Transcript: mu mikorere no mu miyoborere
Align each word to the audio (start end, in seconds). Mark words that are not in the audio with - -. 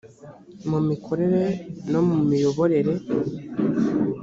mu 0.69 0.79
mikorere 0.87 1.43
no 1.91 2.01
mu 2.07 2.17
miyoborere 2.27 2.93